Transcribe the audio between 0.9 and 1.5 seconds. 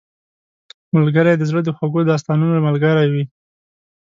ملګری د